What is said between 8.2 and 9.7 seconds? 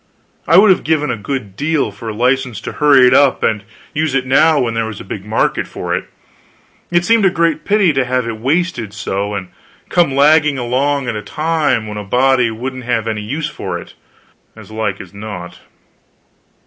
it wasted so, and